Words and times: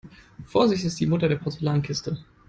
Vorsicht 0.47 0.83
ist 0.83 0.99
die 0.99 1.05
Mutter 1.05 1.27
der 1.29 1.35
Porzellankiste. 1.35 2.17